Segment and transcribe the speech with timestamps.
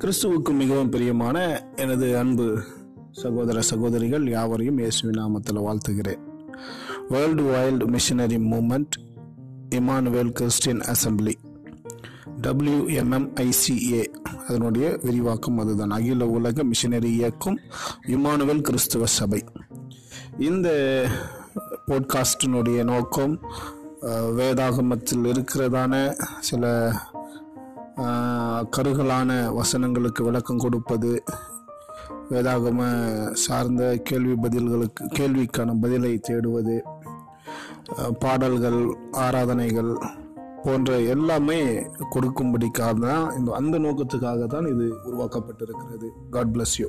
[0.00, 2.62] கிறிஸ்துவுக்கு மிகவும் பிரியமான எனது அன்பு
[3.12, 6.18] சகோதர சகோதரிகள் யாவரையும் இயேசுவின் நாமத்தில் வாழ்த்துகிறேன்.
[7.08, 8.94] World wide missionary movement
[9.70, 11.34] Emmanuel Christian assembly
[12.42, 14.04] WMMICA
[14.48, 15.90] அதனுடைய விரிவாக்கம் அதுதான்.
[15.90, 17.58] அகில உலக மிஷினரி இயக்கம்
[18.06, 19.44] இமானுவேல் கிறிஸ்துவ சபை.
[20.38, 20.68] இந்த
[21.86, 23.40] போட்காஸ்டினுடைய நோக்கம்
[24.38, 26.92] வேதாகமத்தில் இருக்கிறதான சில
[28.70, 31.22] கருகலான வசனங்களுக்கு விளக்கம் கொடுப்பது
[32.30, 32.80] வேதாகம
[33.32, 36.82] சார்ந்த கேள்வி பதில்களுக்கு கேள்விக்கான பதிலை தேடுவது
[38.18, 39.98] பாடல்கள் ஆராதனைகள்
[40.64, 46.08] போன்ற எல்லாமே கொடுக்கும்படிக்காக தான் இந்த அந்த நோக்கத்துக்காக தான் இது உருவாக்கப்பட்டிருக்கிறது.
[46.30, 46.88] God bless you